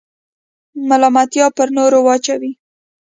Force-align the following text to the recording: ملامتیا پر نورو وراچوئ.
ملامتیا 0.87 1.45
پر 1.55 1.67
نورو 1.77 1.99
وراچوئ. 2.03 2.51